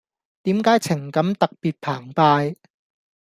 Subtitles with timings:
[0.41, 2.23] 點解情感特別澎湃
[2.55, 2.55] ⠀